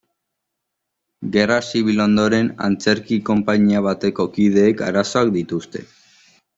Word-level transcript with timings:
Gerra 1.35 1.57
Zibil 1.67 2.01
ondoren, 2.07 2.51
antzerki 2.69 3.21
konpainia 3.31 3.87
bateko 3.91 4.29
kideek 4.39 4.85
arazoak 4.91 5.35
dituzte. 5.41 5.89